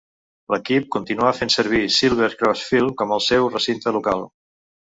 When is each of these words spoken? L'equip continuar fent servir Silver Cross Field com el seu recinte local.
L'equip 0.53 0.87
continuar 0.95 1.33
fent 1.41 1.53
servir 1.57 1.83
Silver 1.97 2.31
Cross 2.41 2.65
Field 2.71 2.97
com 3.03 3.15
el 3.19 3.25
seu 3.27 3.47
recinte 3.59 3.95
local. 4.01 4.27